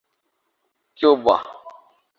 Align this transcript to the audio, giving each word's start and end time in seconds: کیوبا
کیوبا 0.95 1.37